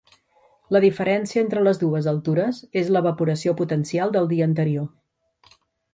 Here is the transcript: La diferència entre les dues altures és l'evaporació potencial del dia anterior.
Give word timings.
La 0.75 0.79
diferència 0.85 1.43
entre 1.45 1.65
les 1.67 1.81
dues 1.83 2.09
altures 2.13 2.63
és 2.83 2.91
l'evaporació 2.97 3.57
potencial 3.63 4.17
del 4.17 4.31
dia 4.33 4.49
anterior. 4.53 5.55